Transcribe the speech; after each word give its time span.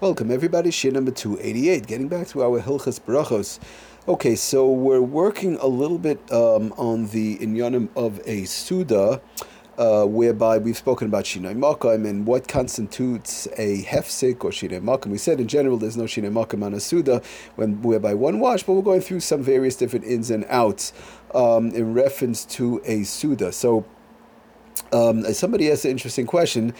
Welcome 0.00 0.30
everybody, 0.30 0.70
Shir 0.70 0.92
number 0.92 1.10
288, 1.10 1.88
getting 1.88 2.06
back 2.06 2.28
to 2.28 2.44
our 2.44 2.62
Hilchas 2.62 3.00
Brachos. 3.00 3.58
Okay, 4.06 4.36
so 4.36 4.70
we're 4.70 5.02
working 5.02 5.56
a 5.56 5.66
little 5.66 5.98
bit 5.98 6.20
um, 6.30 6.72
on 6.76 7.08
the 7.08 7.36
inyanim 7.38 7.88
of 7.96 8.20
a 8.24 8.44
Suda, 8.44 9.20
uh, 9.76 10.04
whereby 10.04 10.58
we've 10.58 10.76
spoken 10.76 11.08
about 11.08 11.24
Shinai 11.24 11.58
Makam 11.58 12.08
and 12.08 12.28
what 12.28 12.46
constitutes 12.46 13.48
a 13.56 13.82
hefsik 13.82 14.44
or 14.44 14.50
Shinai 14.50 14.80
Makam. 14.80 15.06
We 15.06 15.18
said 15.18 15.40
in 15.40 15.48
general 15.48 15.76
there's 15.78 15.96
no 15.96 16.04
Shinai 16.04 16.30
Makam 16.30 16.64
on 16.64 16.74
a 16.74 16.80
Suda 16.80 17.20
when, 17.56 17.82
whereby 17.82 18.14
one 18.14 18.38
wash, 18.38 18.62
but 18.62 18.74
we're 18.74 18.82
going 18.82 19.00
through 19.00 19.18
some 19.18 19.42
various 19.42 19.74
different 19.74 20.04
ins 20.04 20.30
and 20.30 20.46
outs 20.48 20.92
um, 21.34 21.70
in 21.70 21.92
reference 21.92 22.44
to 22.44 22.80
a 22.84 23.02
Suda. 23.02 23.50
So 23.50 23.84
um, 24.92 25.24
somebody 25.34 25.70
asked 25.70 25.84
an 25.84 25.90
interesting 25.90 26.26
question. 26.26 26.74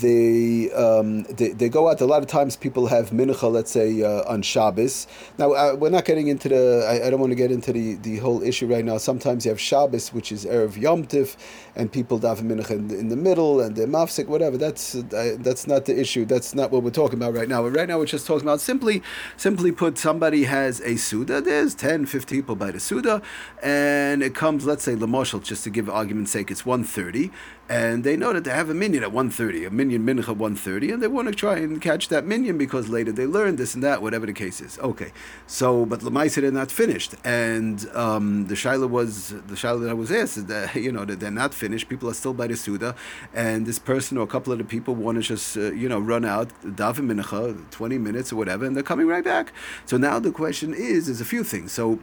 They, 0.00 0.70
um, 0.72 1.24
they, 1.24 1.48
they 1.50 1.68
go 1.68 1.88
out. 1.88 2.00
A 2.00 2.06
lot 2.06 2.22
of 2.22 2.28
times, 2.28 2.56
people 2.56 2.86
have 2.86 3.10
mincha, 3.10 3.50
let's 3.50 3.70
say 3.70 4.02
uh, 4.02 4.22
on 4.30 4.42
Shabbos. 4.42 5.06
Now, 5.38 5.52
uh, 5.52 5.74
we're 5.78 5.90
not 5.90 6.04
getting 6.04 6.28
into 6.28 6.48
the. 6.48 6.86
I, 6.88 7.06
I, 7.06 7.10
don't 7.10 7.20
want 7.20 7.30
to 7.30 7.36
get 7.36 7.50
into 7.50 7.72
the, 7.72 7.94
the 7.94 8.18
whole 8.18 8.42
issue 8.42 8.66
right 8.66 8.84
now. 8.84 8.98
Sometimes 8.98 9.44
you 9.44 9.50
have 9.50 9.60
Shabbos, 9.60 10.12
which 10.12 10.32
is 10.32 10.44
erev 10.44 10.76
Yom 10.76 11.04
Tiv, 11.04 11.36
and 11.76 11.90
people 11.90 12.18
daven 12.18 12.42
mincha 12.42 12.70
in, 12.70 12.90
in, 12.90 13.08
the 13.08 13.16
middle 13.16 13.60
and 13.60 13.76
the 13.76 13.86
mafsik, 13.86 14.26
whatever. 14.26 14.56
That's 14.56 14.94
uh, 14.94 15.36
that's 15.38 15.66
not 15.66 15.86
the 15.86 15.98
issue. 15.98 16.24
That's 16.24 16.54
not 16.54 16.70
what 16.70 16.82
we're 16.82 16.90
talking 16.90 17.18
about 17.18 17.34
right 17.34 17.48
now. 17.48 17.62
But 17.62 17.76
right 17.76 17.88
now, 17.88 17.98
we're 17.98 18.06
just 18.06 18.26
talking 18.26 18.46
about 18.46 18.60
simply, 18.60 19.02
simply 19.36 19.72
put, 19.72 19.98
somebody 19.98 20.44
has 20.44 20.80
a 20.80 20.96
suda. 20.96 21.40
There's 21.40 21.74
10, 21.74 22.06
50 22.06 22.36
people 22.36 22.56
by 22.56 22.70
the 22.70 22.80
suda, 22.80 23.22
and 23.62 24.22
it 24.22 24.34
comes, 24.34 24.66
let's 24.66 24.84
say, 24.84 24.94
lamoshel, 24.94 25.42
just 25.42 25.64
to 25.64 25.70
give 25.70 25.88
argument's 25.88 26.30
sake, 26.30 26.50
it's 26.50 26.66
130 26.66 27.30
and 27.68 28.04
they 28.04 28.16
know 28.16 28.32
that 28.32 28.44
they 28.44 28.50
have 28.50 28.68
a 28.68 28.74
minyan 28.74 29.02
at 29.04 29.10
1.30, 29.10 29.66
a 29.66 29.70
minyan 29.70 30.04
mincha 30.04 30.36
1.30, 30.36 30.92
and 30.92 31.02
they 31.02 31.06
want 31.06 31.28
to 31.28 31.34
try 31.34 31.56
and 31.56 31.80
catch 31.80 32.08
that 32.08 32.26
minyan 32.26 32.58
because 32.58 32.90
later 32.90 33.10
they 33.10 33.24
learn 33.24 33.56
this 33.56 33.74
and 33.74 33.82
that, 33.82 34.02
whatever 34.02 34.26
the 34.26 34.34
case 34.34 34.60
is. 34.60 34.78
Okay, 34.80 35.12
so, 35.46 35.86
but 35.86 36.00
Lamaisa, 36.00 36.42
they're 36.42 36.50
not 36.50 36.70
finished. 36.70 37.14
And 37.24 37.88
um, 37.94 38.48
the 38.48 38.54
Shaila 38.54 38.88
was, 38.90 39.30
the 39.30 39.54
Shaila 39.54 39.80
that 39.82 39.90
I 39.90 39.94
was 39.94 40.12
asked 40.12 40.36
is 40.36 40.44
that, 40.46 40.74
you 40.86 40.92
know, 40.92 41.06
that 41.06 41.20
they're 41.20 41.30
not 41.30 41.54
finished, 41.54 41.88
people 41.88 42.10
are 42.10 42.14
still 42.14 42.34
by 42.34 42.48
the 42.48 42.56
Suda, 42.56 42.94
and 43.32 43.64
this 43.64 43.78
person 43.78 44.18
or 44.18 44.24
a 44.24 44.26
couple 44.26 44.52
of 44.52 44.58
the 44.58 44.64
people 44.64 44.94
want 44.94 45.16
to 45.16 45.22
just, 45.22 45.56
uh, 45.56 45.72
you 45.72 45.88
know, 45.88 45.98
run 45.98 46.26
out, 46.26 46.48
daven 46.62 47.10
mincha, 47.10 47.70
20 47.70 47.96
minutes 47.96 48.30
or 48.30 48.36
whatever, 48.36 48.66
and 48.66 48.76
they're 48.76 48.82
coming 48.82 49.06
right 49.06 49.24
back. 49.24 49.54
So 49.86 49.96
now 49.96 50.18
the 50.18 50.32
question 50.32 50.74
is, 50.74 51.06
there's 51.06 51.22
a 51.22 51.24
few 51.24 51.42
things. 51.42 51.72
So, 51.72 51.98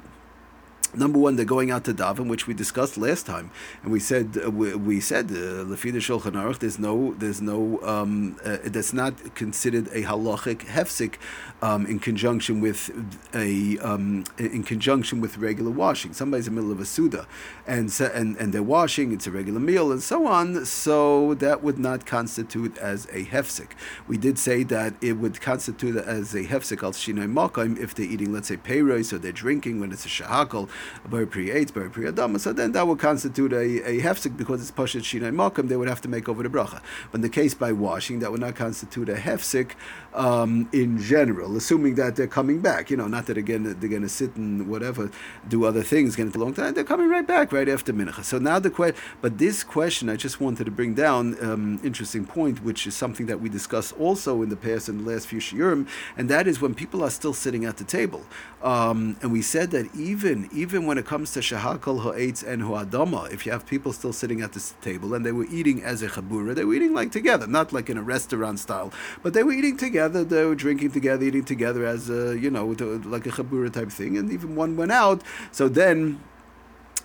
Number 0.94 1.20
one, 1.20 1.38
they're 1.38 1.46
going 1.46 1.72
out 1.72 1.86
to 1.86 1.94
daven, 1.94 2.28
which 2.28 2.48
we 2.48 2.54
discussed 2.54 2.98
last 2.98 3.26
time, 3.26 3.50
and 3.82 3.92
we 3.92 4.00
said 4.00 4.38
uh, 4.44 4.52
we, 4.52 4.76
we, 4.76 5.00
said 5.00 5.30
lefida 5.30 5.96
uh, 5.96 6.20
shulchan 6.20 6.34
aruch. 6.34 6.60
There's 6.60 6.78
no 6.80 7.14
there's 7.14 7.42
no 7.42 7.82
um, 7.82 8.38
uh, 8.44 8.58
that's 8.66 8.92
not 8.92 9.34
considered 9.34 9.88
a 9.88 10.04
halachic 10.04 10.66
hefsik 10.66 11.16
um, 11.62 11.86
in 11.86 12.00
conjunction 12.00 12.60
with 12.60 12.92
a 13.34 13.78
um, 13.80 14.26
in 14.38 14.64
conjunction 14.64 15.22
with 15.22 15.38
regular 15.38 15.72
washing. 15.72 16.12
Somebody's 16.14 16.48
in 16.48 16.56
the 16.56 16.62
middle 16.62 16.74
of 16.74 16.82
a 16.82 16.86
suda, 16.86 17.26
and 17.66 17.90
and 18.14 18.36
and 18.36 18.54
they're 18.54 18.62
washing. 18.62 19.14
It's 19.14 19.28
a 19.28 19.32
regular 19.32 19.62
meal 19.62 19.94
and 19.94 20.04
so 20.04 20.28
on. 20.28 20.66
So 20.66 21.36
that 21.36 21.64
would 21.64 21.80
not 21.80 22.06
constitute 22.06 22.78
as 22.80 23.06
a 23.06 23.24
hefsik. 23.26 23.70
We 24.08 24.18
did 24.18 24.38
say 24.38 24.64
that 24.64 24.96
it 25.02 25.14
would 25.14 25.40
constitute 25.40 25.96
as 25.96 26.34
a 26.34 26.44
hefsik 26.44 26.84
al 26.84 26.92
shinoi 26.92 27.32
makam 27.32 27.80
if 27.80 27.96
they're 27.96 28.06
eating, 28.06 28.34
let's 28.34 28.50
say, 28.50 28.58
peiros, 28.58 29.14
or 29.14 29.20
they're 29.20 29.32
drinking 29.32 29.80
when 29.80 29.94
it's 29.94 30.06
a 30.06 30.10
shahakal 30.10 30.70
borei 31.08 31.30
pri 31.30 31.52
eight, 31.52 31.74
borei 31.74 31.92
pri 31.92 32.06
adama. 32.12 32.40
So 32.40 32.54
then 32.54 32.72
that 32.74 32.88
would 32.88 33.00
constitute 33.00 33.54
a, 33.54 33.58
a 33.88 34.02
hefsek 34.02 34.38
because 34.38 34.62
it's 34.62 34.72
pashat 34.72 35.02
shinai 35.02 35.34
makam. 35.34 35.70
They 35.70 35.78
would 35.78 35.88
have 35.88 36.02
to 36.02 36.10
make 36.10 36.28
over 36.28 36.44
the 36.44 36.50
bracha. 36.50 36.82
But 37.12 37.20
in 37.20 37.22
the 37.22 37.30
case 37.30 37.54
by 37.54 37.72
washing, 37.72 38.20
that 38.20 38.32
would 38.32 38.42
not 38.42 38.56
constitute 38.56 39.10
a 39.10 39.16
hefsek 39.16 39.72
um, 40.14 40.70
in 40.74 41.00
general, 41.00 41.56
assuming 41.56 41.96
that 41.96 42.16
they're 42.16 42.28
coming 42.28 42.60
back. 42.60 42.90
You 42.90 42.98
know, 42.98 43.08
not 43.08 43.28
that 43.28 43.38
again 43.38 43.64
they're 43.64 43.90
going 43.90 44.02
to 44.02 44.10
sit 44.10 44.36
and 44.36 44.68
whatever 44.68 45.10
do 45.48 45.66
other 45.66 45.84
things, 45.84 46.16
going 46.16 46.32
to 46.32 46.40
long 46.40 46.54
time. 46.54 46.74
They're 46.74 46.84
coming 46.84 47.10
right 47.10 47.26
back 47.26 47.52
right 47.52 47.70
after 47.70 47.94
mincha. 47.94 48.24
So 48.24 48.38
now 48.38 48.60
the 48.60 48.70
question, 48.70 49.00
but 49.22 49.38
this 49.38 49.64
question 49.64 50.10
I 50.10 50.16
just 50.16 50.42
wanted 50.42 50.66
to 50.66 50.72
bring 50.72 50.94
down 50.94 51.38
um, 51.42 51.80
interesting 51.84 52.26
point, 52.26 52.64
which 52.64 52.88
is 52.88 52.96
something 52.96 53.28
that 53.28 53.40
we 53.40 53.50
discussed 53.50 53.94
also 54.00 54.42
in 54.42 54.50
the 54.50 54.56
past 54.56 54.90
in 54.90 55.04
the 55.04 55.12
last 55.12 55.28
few 55.28 55.40
shiurim, 55.40 55.88
and 56.18 56.30
that 56.30 56.48
is 56.48 56.62
when 56.62 56.74
people 56.74 57.04
are 57.04 57.10
still 57.10 57.34
sitting 57.34 57.66
at 57.66 57.78
the 57.78 57.84
table. 57.84 58.24
Um, 58.62 59.18
and 59.22 59.32
we 59.32 59.42
said 59.42 59.72
that 59.72 59.94
even 59.96 60.50
even 60.52 60.71
when 60.80 60.98
it 60.98 61.06
comes 61.06 61.32
to 61.34 61.40
shahakal 61.40 62.02
ha'etz 62.02 62.44
and 62.44 62.64
ha'adama, 62.64 63.32
if 63.32 63.46
you 63.46 63.52
have 63.52 63.66
people 63.66 63.94
still 63.94 64.14
sitting 64.14 64.42
at 64.42 64.54
this 64.54 64.74
table 64.82 65.14
and 65.14 65.26
they 65.26 65.32
were 65.32 65.46
eating 65.46 65.84
as 65.84 66.02
a 66.02 66.08
chabura, 66.08 66.56
they 66.56 66.66
were 66.66 66.74
eating 66.74 66.94
like 66.94 67.12
together, 67.12 67.48
not 67.48 67.72
like 67.72 67.90
in 67.90 67.98
a 67.98 68.02
restaurant 68.02 68.60
style, 68.60 68.92
but 69.24 69.34
they 69.34 69.44
were 69.44 69.52
eating 69.52 69.78
together, 69.78 70.24
they 70.24 70.46
were 70.46 70.56
drinking 70.56 70.92
together, 70.92 71.24
eating 71.26 71.44
together 71.44 71.86
as 71.86 72.10
a, 72.10 72.38
you 72.38 72.50
know, 72.50 72.68
like 73.06 73.26
a 73.26 73.32
chabura 73.32 73.72
type 73.72 73.90
thing, 73.90 74.18
and 74.18 74.32
even 74.32 74.56
one 74.56 74.76
went 74.76 74.92
out, 74.92 75.22
so 75.52 75.68
then 75.68 76.20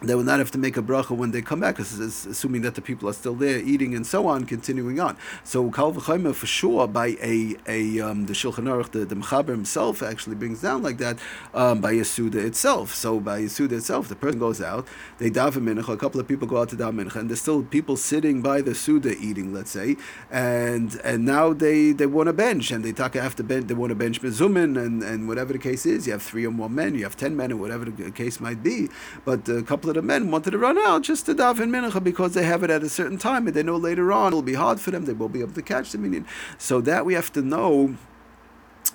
they 0.03 0.15
will 0.15 0.25
not 0.25 0.39
have 0.39 0.51
to 0.51 0.59
make 0.59 0.77
a 0.77 0.83
bracha 0.83 1.17
when 1.17 1.31
they 1.31 1.41
come 1.41 1.61
back, 1.61 1.79
assuming 1.79 2.63
that 2.63 2.75
the 2.75 2.83
people 2.83 3.09
are 3.09 3.15
still 3.15 3.35
there 3.35 3.59
eating 3.59 3.95
and 3.95 4.07
so 4.07 4.27
on, 4.27 4.45
continuing 4.45 5.01
on. 5.01 5.17
So 5.43 5.71
kal 5.71 5.93
v'chayma 5.93 6.35
for 6.35 6.47
sure 6.47 6.87
by 6.87 7.17
a 7.23 7.57
a 7.67 8.01
um, 8.01 8.27
the 8.27 8.35
Shulchan 8.35 8.65
Aruch, 8.65 8.91
the, 8.91 9.05
the 9.05 9.15
Mechaber 9.15 9.49
himself 9.49 10.03
actually 10.03 10.37
brings 10.37 10.61
down 10.61 10.83
like 10.83 10.99
that 10.99 11.19
um, 11.55 11.81
by 11.81 11.93
a 11.93 12.05
Suda 12.05 12.45
itself. 12.45 12.95
So 12.95 13.21
by 13.21 13.39
a 13.39 13.49
Suda 13.49 13.77
itself, 13.77 14.09
the 14.09 14.17
person 14.17 14.39
goes 14.39 14.61
out, 14.61 14.87
they 15.19 15.31
daven 15.31 15.63
mincha, 15.63 15.89
a 15.89 15.97
couple 15.97 16.21
of 16.21 16.29
people 16.29 16.47
go 16.47 16.59
out 16.59 16.69
to 16.71 16.77
daven 16.77 17.05
mincha, 17.05 17.17
and 17.17 17.31
there's 17.31 17.41
still 17.41 17.63
people 17.63 17.97
sitting 17.97 18.43
by 18.43 18.61
the 18.61 18.75
Suda 18.75 19.17
eating, 19.17 19.55
let's 19.55 19.71
say, 19.71 19.97
and 20.31 21.01
and 21.05 21.25
now 21.25 21.53
they 21.53 21.93
they 21.93 22.07
want 22.07 22.29
a 22.29 22.35
bench 22.35 22.71
and 22.71 22.85
they 22.85 22.93
talk 22.93 23.17
after 23.17 23.43
bench, 23.43 23.67
they 23.69 23.75
want 23.75 23.93
a 23.93 23.95
bench 23.95 24.21
mezumin 24.21 24.77
and 24.77 25.03
and 25.03 25.27
whatever 25.27 25.53
the 25.55 25.59
case 25.59 25.87
is, 25.87 26.07
you 26.07 26.13
have 26.13 26.23
three 26.23 26.47
or 26.47 26.51
more 26.51 26.69
men, 26.69 26.95
you 26.95 27.05
have 27.05 27.17
ten 27.17 27.37
men, 27.37 27.51
or 27.51 27.57
whatever 27.57 27.87
the 27.87 28.11
case 28.11 28.41
might 28.41 28.63
be, 28.63 28.89
but 29.25 29.49
a 29.49 29.63
couple 29.63 29.91
of 29.91 29.96
the 29.97 30.03
men 30.03 30.31
wanted 30.31 30.51
to 30.51 30.59
run 30.59 30.79
out 30.79 31.03
just 31.03 31.27
to 31.27 31.35
daven 31.35 31.71
mincha 31.71 32.03
because 32.03 32.35
they 32.35 32.45
have 32.45 32.63
it 32.63 32.71
at 32.71 32.83
a 32.83 32.89
certain 32.89 33.17
time 33.19 33.47
and 33.47 33.57
they 33.57 33.63
know 33.63 33.77
later 33.77 34.13
on 34.13 34.29
it'll 34.29 34.43
be 34.43 34.55
hard 34.55 34.79
for 34.79 34.91
them. 34.91 35.07
They 35.07 35.15
won't 35.15 35.33
be 35.33 35.41
able 35.41 35.55
to 35.55 35.63
catch 35.63 35.93
the 35.93 35.99
minyan. 35.99 36.27
So 36.59 36.81
that 36.83 37.07
we 37.07 37.15
have 37.15 37.33
to 37.33 37.43
know 37.43 37.97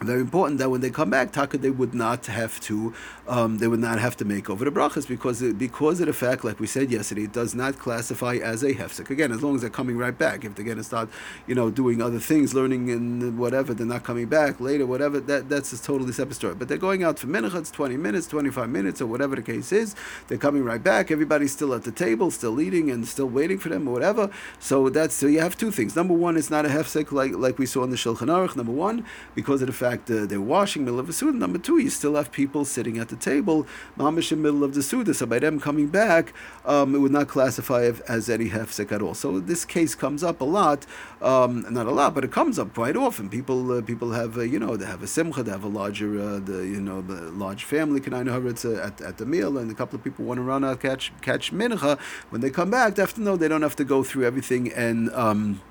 very 0.04 0.22
important 0.22 0.58
that 0.60 0.70
when 0.70 0.82
they 0.82 0.90
come 0.90 1.10
back, 1.12 1.32
taka 1.32 1.58
they 1.58 1.70
would 1.70 1.94
not 1.94 2.26
have 2.26 2.60
to, 2.62 2.94
um, 3.28 3.60
they 3.60 3.68
would 3.68 3.80
not 3.80 4.00
have 4.00 4.18
to 4.18 4.26
make 4.26 4.50
over 4.50 4.66
the 4.66 4.72
brachas 4.72 5.08
because 5.08 5.42
it, 5.42 5.58
because 5.60 6.00
of 6.00 6.08
the 6.08 6.14
fact, 6.14 6.44
like 6.44 6.60
we 6.60 6.66
said 6.66 6.92
yesterday, 6.92 7.24
it 7.24 7.34
does 7.34 7.54
not 7.54 7.78
classify 7.78 8.36
as 8.36 8.64
a 8.64 8.74
hefsek. 8.74 9.12
Again, 9.12 9.32
as 9.32 9.44
long 9.44 9.56
as 9.56 9.62
they're 9.62 9.70
coming 9.70 9.98
right 9.98 10.18
back, 10.18 10.44
if 10.44 10.56
they're 10.56 10.66
going 10.66 10.78
to 10.78 10.84
start, 10.84 11.08
you 11.46 11.54
know, 11.54 11.70
doing 11.70 12.02
other 12.02 12.20
things, 12.20 12.54
learning 12.54 12.90
and 12.90 13.38
whatever, 13.38 13.74
they're 13.74 13.86
not 13.86 14.04
coming 14.04 14.26
back 14.26 14.60
later, 14.60 14.88
whatever. 14.88 15.20
That 15.20 15.50
that's 15.50 15.72
a 15.72 15.82
totally 15.82 16.14
separate 16.14 16.36
story. 16.36 16.56
But 16.56 16.68
they're 16.68 16.78
going 16.78 17.04
out 17.04 17.20
for 17.20 17.28
minutes, 17.28 17.70
twenty 17.70 17.98
minutes, 17.98 18.26
twenty 18.28 18.50
five 18.50 18.70
minutes, 18.70 19.02
or 19.02 19.06
whatever 19.08 19.36
the 19.36 19.44
case 19.44 19.72
is. 19.72 19.96
They're 20.28 20.40
coming 20.40 20.64
right 20.64 20.84
back. 20.84 21.12
Everybody's 21.12 21.52
still 21.52 21.76
at 21.76 21.84
the 21.84 21.92
table, 21.92 22.32
still 22.32 22.60
eating, 22.60 22.90
and 22.90 23.08
still 23.08 23.30
waiting 23.30 23.60
for 23.60 23.70
them, 23.70 23.88
or 23.88 23.92
whatever. 23.92 24.32
So 24.60 24.90
that's 24.90 25.14
so 25.14 25.28
you 25.28 25.42
have 25.42 25.56
two 25.58 25.70
things. 25.70 25.96
Number 25.96 26.16
one, 26.16 26.38
it's 26.38 26.50
not 26.50 26.66
a 26.66 26.70
hefsek 26.70 27.12
like 27.12 27.34
like 27.34 27.60
we 27.60 27.68
saw 27.68 27.84
in 27.84 27.92
the 27.92 27.98
Shulchan 27.98 28.28
Aruch. 28.28 28.56
Number 28.56 28.72
one, 28.72 29.06
because 29.36 29.62
of 29.62 29.68
the 29.68 29.74
fact 29.74 29.91
that 30.06 30.30
they're 30.30 30.42
washing 30.42 30.86
middle 30.86 31.00
of 31.00 31.10
a 31.10 31.14
suda. 31.14 31.38
Number 31.38 31.60
two, 31.60 31.78
you 31.78 31.90
still 31.90 32.16
have 32.16 32.32
people 32.32 32.66
sitting 32.66 32.98
at 32.98 33.10
the 33.10 33.16
table, 33.16 33.68
mamish 33.98 34.32
in 34.32 34.42
the 34.42 34.44
middle 34.44 34.64
of 34.64 34.74
the 34.74 34.84
suda. 34.84 35.14
So 35.14 35.26
by 35.26 35.40
them 35.40 35.60
coming 35.60 35.88
back, 35.88 36.34
um, 36.66 36.96
it 36.96 37.00
would 37.00 37.12
not 37.12 37.28
classify 37.28 37.92
as 38.08 38.30
any 38.30 38.50
hefsek 38.50 38.92
at 38.92 39.02
all. 39.02 39.14
So 39.14 39.40
this 39.40 39.66
case 39.66 39.96
comes 39.96 40.24
up 40.24 40.42
a 40.42 40.46
lot, 40.46 40.86
um, 41.22 41.66
not 41.70 41.86
a 41.86 41.92
lot, 41.92 42.16
but 42.16 42.24
it 42.24 42.32
comes 42.32 42.58
up 42.58 42.74
quite 42.74 42.96
often. 42.96 43.30
People 43.30 43.72
uh, 43.72 43.82
people 43.82 44.12
have 44.12 44.38
uh, 44.38 44.42
you 44.42 44.60
know 44.60 44.78
they 44.78 44.86
have 44.86 45.04
a 45.04 45.08
simcha, 45.08 45.44
they 45.44 45.52
have 45.52 45.64
a 45.64 45.68
larger 45.68 46.20
uh, 46.20 46.40
the 46.40 46.66
you 46.66 46.82
know 46.82 47.02
the 47.02 47.32
large 47.32 47.64
family 47.64 48.00
can 48.00 48.14
I 48.14 48.24
know 48.24 48.48
it's 48.48 48.66
at 48.66 49.02
at 49.02 49.18
the 49.18 49.26
meal, 49.26 49.58
and 49.58 49.70
a 49.70 49.74
couple 49.74 49.98
of 49.98 50.04
people 50.04 50.26
want 50.26 50.38
to 50.38 50.44
run 50.44 50.64
out 50.64 50.82
catch 50.82 51.12
catch 51.22 51.52
mincha. 51.52 52.00
When 52.30 52.42
they 52.42 52.50
come 52.50 52.72
back, 52.72 52.96
they 52.96 53.02
have 53.02 53.14
to 53.16 53.22
know 53.22 53.36
they 53.36 53.48
don't 53.48 53.62
have 53.62 53.76
to 53.78 53.84
go 53.84 54.04
through 54.04 54.26
everything 54.26 54.72
and. 54.72 55.12
Um, 55.14 55.62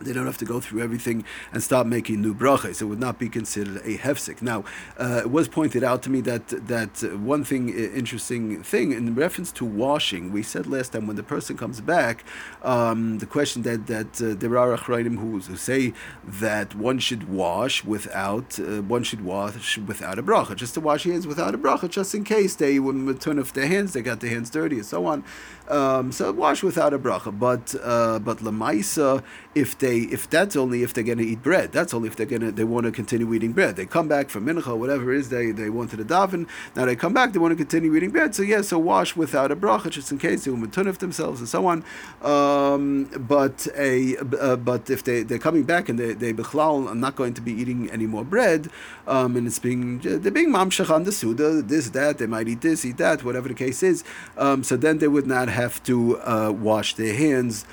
they 0.00 0.12
don't 0.12 0.26
have 0.26 0.38
to 0.38 0.44
go 0.44 0.60
through 0.60 0.82
everything 0.82 1.24
and 1.52 1.62
start 1.62 1.86
making 1.86 2.20
new 2.20 2.34
brachas. 2.34 2.80
It 2.80 2.86
would 2.86 3.00
not 3.00 3.18
be 3.18 3.28
considered 3.28 3.76
a 3.78 3.98
hefsek. 3.98 4.42
Now, 4.42 4.64
uh, 4.98 5.22
it 5.24 5.30
was 5.30 5.48
pointed 5.48 5.84
out 5.84 6.02
to 6.04 6.10
me 6.10 6.20
that 6.22 6.48
that 6.48 7.02
one 7.18 7.44
thing, 7.44 7.70
uh, 7.70 7.96
interesting 7.96 8.62
thing 8.62 8.92
in 8.92 9.14
reference 9.14 9.52
to 9.52 9.64
washing, 9.64 10.32
we 10.32 10.42
said 10.42 10.66
last 10.66 10.92
time 10.92 11.06
when 11.06 11.16
the 11.16 11.22
person 11.22 11.56
comes 11.56 11.80
back, 11.80 12.24
um, 12.62 13.18
the 13.18 13.26
question 13.26 13.62
that 13.62 13.86
that 13.86 14.22
uh, 14.22 14.34
there 14.34 14.56
are 14.58 14.76
achrayim 14.76 15.18
who, 15.18 15.38
who 15.40 15.56
say 15.56 15.92
that 16.24 16.74
one 16.74 16.98
should 16.98 17.28
wash 17.28 17.84
without 17.84 18.58
uh, 18.58 18.82
one 18.82 19.02
should 19.02 19.24
wash 19.24 19.78
without 19.78 20.18
a 20.18 20.22
bracha, 20.22 20.56
just 20.56 20.74
to 20.74 20.80
wash 20.80 21.04
hands 21.04 21.26
without 21.26 21.54
a 21.54 21.58
bracha, 21.58 21.88
just 21.88 22.14
in 22.14 22.24
case 22.24 22.54
they 22.56 22.78
would 22.78 23.20
turn 23.20 23.38
off 23.38 23.52
their 23.52 23.66
hands, 23.66 23.92
they 23.92 24.02
got 24.02 24.20
their 24.20 24.30
hands 24.30 24.50
dirty, 24.50 24.76
and 24.76 24.86
so 24.86 25.06
on. 25.06 25.24
Um, 25.68 26.12
so 26.12 26.30
wash 26.32 26.62
without 26.62 26.92
a 26.92 26.98
bracha, 26.98 27.36
but 27.38 27.74
uh, 27.82 28.18
but 28.18 28.38
lemaisa 28.38 29.22
if 29.54 29.78
they 29.84 29.98
if 30.16 30.30
that's 30.30 30.56
only 30.56 30.82
if 30.82 30.94
they're 30.94 31.04
going 31.04 31.18
to 31.18 31.24
eat 31.24 31.42
bread. 31.42 31.70
That's 31.70 31.92
only 31.92 32.08
if 32.08 32.16
they're 32.16 32.32
going 32.34 32.40
to 32.40 32.50
they 32.50 32.64
want 32.64 32.86
to 32.86 32.92
continue 32.92 33.32
eating 33.34 33.52
bread. 33.52 33.76
They 33.76 33.84
come 33.84 34.08
back 34.08 34.30
from 34.30 34.46
mincha, 34.46 34.76
whatever 34.76 35.12
it 35.12 35.18
is 35.18 35.28
they 35.28 35.50
they 35.50 35.68
wanted 35.68 35.98
to 35.98 36.04
daven. 36.04 36.48
Now 36.74 36.86
they 36.86 36.96
come 36.96 37.12
back, 37.12 37.32
they 37.34 37.38
want 37.38 37.52
to 37.52 37.56
continue 37.56 37.94
eating 37.94 38.10
bread. 38.10 38.34
So 38.34 38.42
yeah, 38.42 38.62
so 38.62 38.78
wash 38.78 39.14
without 39.14 39.50
a 39.52 39.56
bracha 39.56 39.90
just 39.90 40.10
in 40.10 40.18
case 40.18 40.44
they 40.44 40.50
will 40.50 40.66
matunif 40.66 40.96
themselves 40.98 41.40
and 41.40 41.48
so 41.48 41.66
on. 41.66 41.84
Um, 42.22 43.10
but 43.34 43.68
a 43.76 44.16
uh, 44.40 44.56
but 44.56 44.88
if 44.88 45.04
they 45.04 45.22
they're 45.22 45.38
coming 45.38 45.64
back 45.64 45.90
and 45.90 45.98
they 45.98 46.14
they 46.14 46.32
bechlal 46.32 46.88
are 46.88 46.94
not 46.94 47.14
going 47.14 47.34
to 47.34 47.42
be 47.42 47.52
eating 47.52 47.90
any 47.90 48.06
more 48.06 48.24
bread, 48.24 48.70
um, 49.06 49.36
and 49.36 49.46
it's 49.46 49.58
being 49.58 49.98
they're 49.98 50.38
being 50.40 50.50
mamshach 50.50 50.90
on 50.90 51.04
the 51.04 51.12
suda 51.12 51.60
this 51.60 51.90
that 51.90 52.16
they 52.18 52.26
might 52.26 52.48
eat 52.48 52.62
this 52.62 52.86
eat 52.86 52.96
that 52.96 53.22
whatever 53.22 53.48
the 53.48 53.54
case 53.54 53.82
is. 53.82 54.02
Um, 54.38 54.64
so 54.64 54.76
then 54.78 54.96
they 54.98 55.08
would 55.08 55.26
not 55.26 55.48
have 55.48 55.82
to 55.84 56.18
uh, 56.20 56.50
wash 56.50 56.94
their 56.94 57.14
hands 57.14 57.66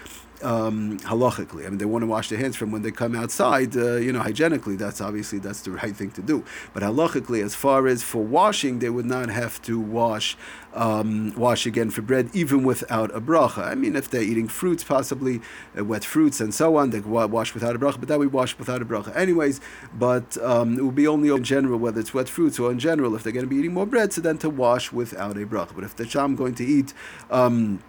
um, 0.44 0.98
halachically. 1.00 1.66
I 1.66 1.70
mean, 1.70 1.78
they 1.78 1.86
want 1.86 2.04
to 2.04 2.08
wash 2.08 2.30
their 2.30 2.40
hands 2.40 2.56
from 2.56 2.72
when 2.72 2.82
they 2.82 2.92
come 2.92 3.16
outside, 3.16 3.76
uh, 3.76 3.96
you 3.96 4.12
know, 4.12 4.22
hygienically. 4.22 4.76
That's 4.76 5.02
obviously 5.02 5.40
that's 5.40 5.62
the 5.62 5.72
right 5.72 5.96
thing 5.96 6.12
to 6.12 6.22
do. 6.22 6.44
But 6.74 6.84
halachically, 6.84 7.44
as 7.44 7.56
far 7.56 7.88
as 7.88 8.04
for 8.04 8.24
washing, 8.24 8.80
they 8.80 8.90
would 8.90 9.06
not 9.06 9.30
have 9.30 9.62
to 9.64 9.80
wash 9.80 10.38
um, 10.74 11.34
wash 11.36 11.66
again 11.66 11.90
for 11.90 12.02
bread, 12.02 12.30
even 12.34 12.64
without 12.64 13.14
a 13.16 13.20
bracha. 13.20 13.66
I 13.66 13.76
mean, 13.76 13.96
if 13.96 14.10
they're 14.10 14.22
eating 14.22 14.48
fruits, 14.48 14.84
possibly 14.84 15.42
uh, 15.78 15.84
wet 15.84 16.06
fruits 16.06 16.40
and 16.40 16.54
so 16.54 16.78
on, 16.78 16.92
they 16.92 17.02
wash 17.02 17.54
without 17.54 17.76
a 17.76 17.80
bracha. 17.80 18.00
But 18.00 18.08
that 18.10 18.20
we 18.20 18.28
wash 18.28 18.58
without 18.58 18.82
a 18.82 18.86
bracha, 18.86 19.16
anyways. 19.16 19.60
But 19.94 20.38
um, 20.42 20.78
it 20.78 20.82
will 20.82 20.92
be 20.92 21.08
only 21.08 21.30
in 21.30 21.44
general, 21.44 21.78
whether 21.80 22.00
it's 22.00 22.14
wet 22.14 22.30
fruits 22.30 22.60
or 22.60 22.72
in 22.72 22.80
general, 22.80 23.16
if 23.16 23.24
they're 23.24 23.34
going 23.34 23.46
to 23.46 23.50
be 23.50 23.58
eating 23.58 23.74
more 23.74 23.86
bread, 23.86 24.14
so 24.14 24.22
then 24.22 24.38
to 24.40 24.50
wash 24.50 24.92
without 24.92 25.38
a 25.38 25.46
bracha. 25.46 25.76
But 25.76 25.84
if 25.84 25.96
the 25.96 26.08
sham 26.08 26.36
going 26.36 26.56
to 26.56 26.66
eat 26.66 26.94
um, 27.30 27.84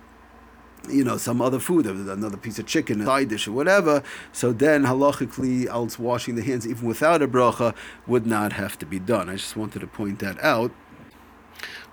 you 0.88 1.04
know, 1.04 1.16
some 1.16 1.40
other 1.40 1.58
food, 1.58 1.86
another 1.86 2.36
piece 2.36 2.58
of 2.58 2.66
chicken, 2.66 3.00
a 3.02 3.04
side 3.04 3.28
dish, 3.28 3.46
or 3.46 3.52
whatever. 3.52 4.02
So 4.32 4.52
then, 4.52 4.84
halachically, 4.84 5.66
else 5.66 5.98
washing 5.98 6.34
the 6.34 6.42
hands, 6.42 6.66
even 6.66 6.86
without 6.86 7.22
a 7.22 7.28
bracha, 7.28 7.74
would 8.06 8.26
not 8.26 8.54
have 8.54 8.78
to 8.80 8.86
be 8.86 8.98
done. 8.98 9.28
I 9.28 9.36
just 9.36 9.56
wanted 9.56 9.80
to 9.80 9.86
point 9.86 10.18
that 10.20 10.42
out. 10.42 10.72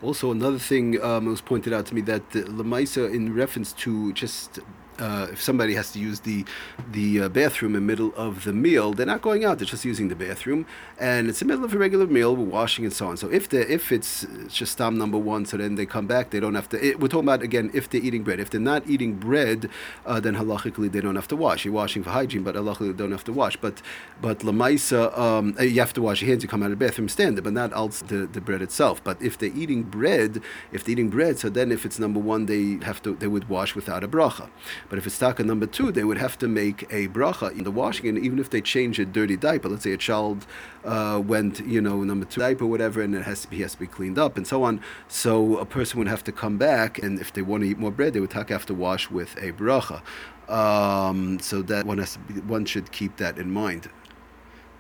Also, 0.01 0.31
another 0.31 0.59
thing 0.59 1.01
um, 1.03 1.25
was 1.25 1.41
pointed 1.41 1.73
out 1.73 1.85
to 1.87 1.95
me 1.95 2.01
that 2.01 2.31
the 2.31 2.43
Lamaisa, 2.43 3.13
in 3.13 3.33
reference 3.33 3.73
to 3.73 4.13
just 4.13 4.59
uh, 4.99 5.27
if 5.31 5.41
somebody 5.41 5.73
has 5.75 5.91
to 5.91 5.99
use 5.99 6.21
the 6.21 6.45
the 6.91 7.21
uh, 7.21 7.29
bathroom 7.29 7.75
in 7.75 7.81
the 7.81 7.87
middle 7.87 8.13
of 8.15 8.43
the 8.43 8.53
meal, 8.53 8.93
they're 8.93 9.05
not 9.05 9.21
going 9.21 9.45
out; 9.45 9.59
they're 9.59 9.65
just 9.65 9.85
using 9.85 10.09
the 10.09 10.15
bathroom, 10.15 10.65
and 10.99 11.29
it's 11.29 11.39
the 11.39 11.45
middle 11.45 11.63
of 11.63 11.73
a 11.73 11.77
regular 11.77 12.07
meal, 12.07 12.35
we're 12.35 12.43
washing 12.43 12.85
and 12.85 12.93
so 12.93 13.07
on. 13.07 13.17
So 13.17 13.29
if 13.29 13.49
they 13.49 13.61
if 13.61 13.91
it's 13.91 14.25
just 14.47 14.73
stam 14.73 14.97
number 14.97 15.17
one, 15.17 15.45
so 15.45 15.57
then 15.57 15.75
they 15.75 15.85
come 15.85 16.07
back, 16.07 16.29
they 16.31 16.39
don't 16.39 16.55
have 16.55 16.69
to. 16.69 16.85
It, 16.85 16.99
we're 16.99 17.07
talking 17.07 17.27
about 17.27 17.41
again 17.41 17.71
if 17.73 17.89
they're 17.89 18.01
eating 18.01 18.23
bread. 18.23 18.39
If 18.39 18.49
they're 18.49 18.59
not 18.59 18.87
eating 18.87 19.15
bread, 19.15 19.69
uh, 20.05 20.19
then 20.19 20.35
halachically 20.35 20.91
they 20.91 21.01
don't 21.01 21.15
have 21.15 21.27
to 21.29 21.35
wash. 21.35 21.65
You're 21.65 21.73
washing 21.73 22.03
for 22.03 22.11
hygiene, 22.11 22.43
but 22.43 22.55
halachically 22.55 22.91
they 22.91 22.97
don't 23.03 23.11
have 23.11 23.23
to 23.25 23.33
wash. 23.33 23.55
But 23.57 23.81
but 24.21 24.39
lamaisa, 24.39 25.17
um, 25.17 25.55
uh, 25.59 25.63
you 25.63 25.79
have 25.79 25.93
to 25.93 26.01
wash 26.01 26.21
your 26.21 26.29
hands. 26.29 26.43
You 26.43 26.49
come 26.49 26.63
out 26.63 26.71
of 26.71 26.79
the 26.79 26.85
bathroom 26.85 27.09
standard, 27.09 27.43
but 27.43 27.53
not 27.53 27.73
also 27.73 28.05
the, 28.05 28.27
the 28.27 28.41
bread 28.41 28.61
itself. 28.61 29.03
But 29.03 29.21
if 29.21 29.37
they're 29.37 29.55
eating 29.55 29.83
bread, 29.83 30.41
if 30.71 30.83
they're 30.83 30.93
eating 30.93 31.09
bread, 31.09 31.39
so 31.39 31.49
then 31.49 31.71
if 31.71 31.85
it's 31.85 31.99
number 31.99 32.19
one, 32.19 32.45
they 32.45 32.83
have 32.85 33.01
to 33.03 33.15
they 33.15 33.27
would 33.27 33.49
wash 33.49 33.75
without 33.75 34.03
a 34.03 34.07
bracha. 34.07 34.49
But 34.89 34.97
if 34.97 35.05
it's 35.05 35.19
taka 35.19 35.43
number 35.43 35.67
two, 35.67 35.91
they 35.91 36.03
would 36.03 36.17
have 36.17 36.37
to 36.39 36.47
make 36.47 36.83
a 36.91 37.07
bracha 37.09 37.51
in 37.51 37.63
the 37.63 37.71
washing, 37.71 38.07
and 38.09 38.17
even 38.17 38.39
if 38.39 38.49
they 38.49 38.61
change 38.61 38.99
a 38.99 39.05
dirty 39.05 39.37
diaper, 39.37 39.69
let's 39.69 39.83
say 39.83 39.93
a 39.93 39.97
child 39.97 40.47
uh, 40.83 41.21
went, 41.23 41.59
you 41.59 41.79
know, 41.79 42.03
number 42.03 42.25
two 42.25 42.41
diaper, 42.41 42.65
whatever, 42.65 43.01
and 43.01 43.13
it 43.15 43.23
has 43.23 43.41
to 43.41 43.47
be 43.47 43.61
has 43.61 43.73
to 43.73 43.79
be 43.79 43.87
cleaned 43.87 44.17
up 44.17 44.35
and 44.37 44.47
so 44.47 44.63
on. 44.63 44.81
So 45.07 45.57
a 45.57 45.65
person 45.65 45.99
would 45.99 46.07
have 46.07 46.23
to 46.23 46.31
come 46.31 46.57
back, 46.57 46.97
and 46.97 47.19
if 47.19 47.31
they 47.33 47.41
want 47.41 47.63
to 47.63 47.69
eat 47.69 47.77
more 47.77 47.91
bread, 47.91 48.13
they 48.13 48.19
would 48.19 48.33
have 48.33 48.65
to 48.65 48.73
wash 48.73 49.09
with 49.11 49.35
a 49.37 49.51
bracha. 49.51 50.01
Um, 50.49 51.39
so 51.39 51.61
that 51.63 51.85
one 51.85 51.99
has 51.99 52.17
be, 52.17 52.33
one 52.41 52.65
should 52.65 52.91
keep 52.91 53.17
that 53.17 53.37
in 53.37 53.51
mind. 53.51 53.87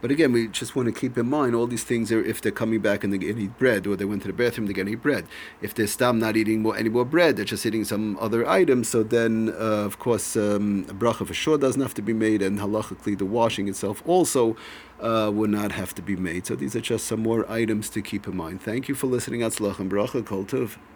But 0.01 0.11
again, 0.11 0.31
we 0.31 0.47
just 0.47 0.75
want 0.75 0.87
to 0.87 0.91
keep 0.91 1.17
in 1.17 1.29
mind 1.29 1.55
all 1.55 1.67
these 1.67 1.83
things 1.83 2.11
are 2.11 2.23
if 2.23 2.41
they're 2.41 2.51
coming 2.51 2.79
back 2.79 3.03
and 3.03 3.13
they 3.13 3.25
eat 3.25 3.57
bread, 3.57 3.85
or 3.85 3.95
they 3.95 4.05
went 4.05 4.21
to 4.21 4.27
the 4.27 4.33
bathroom, 4.33 4.67
they 4.67 4.73
get 4.73 4.87
eat 4.87 5.01
bread. 5.01 5.25
If 5.61 5.73
they're 5.73 5.87
still 5.87 6.13
not 6.13 6.37
eating 6.37 6.61
more, 6.61 6.77
any 6.77 6.89
more 6.89 7.05
bread, 7.05 7.35
they're 7.35 7.45
just 7.45 7.65
eating 7.65 7.83
some 7.83 8.17
other 8.19 8.47
items. 8.47 8.89
So 8.89 9.03
then, 9.03 9.49
uh, 9.49 9.85
of 9.89 9.99
course, 9.99 10.35
um, 10.35 10.85
a 10.89 10.93
bracha 10.93 11.27
for 11.27 11.33
sure 11.33 11.57
doesn't 11.57 11.81
have 11.81 11.93
to 11.95 12.01
be 12.01 12.13
made, 12.13 12.41
and 12.41 12.59
halachically 12.59 13.17
the 13.17 13.25
washing 13.25 13.67
itself 13.67 14.01
also 14.07 14.55
uh, 15.01 15.29
would 15.33 15.49
not 15.49 15.71
have 15.73 15.93
to 15.95 16.01
be 16.01 16.15
made. 16.15 16.45
So 16.47 16.55
these 16.55 16.75
are 16.75 16.81
just 16.81 17.05
some 17.05 17.21
more 17.21 17.49
items 17.51 17.89
to 17.89 18.01
keep 18.01 18.27
in 18.27 18.35
mind. 18.35 18.61
Thank 18.61 18.87
you 18.87 18.95
for 18.95 19.07
listening. 19.07 19.41
Atzlach 19.41 19.79
and 19.79 19.91
bracha 19.91 20.25
kol. 20.25 20.45